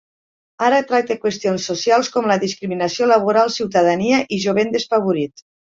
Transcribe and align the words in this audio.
Ara 0.67 0.79
tracta 0.91 1.17
qüestions 1.25 1.67
socials 1.73 2.11
com 2.17 2.31
la 2.33 2.39
discriminació 2.47 3.13
laboral, 3.15 3.55
ciutadania 3.61 4.25
i 4.39 4.45
jovent 4.49 4.79
desfavorit. 4.81 5.51